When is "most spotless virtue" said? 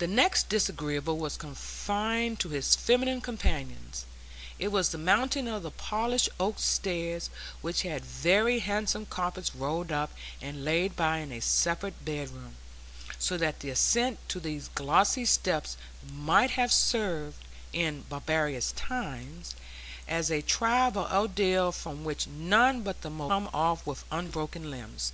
23.10-23.44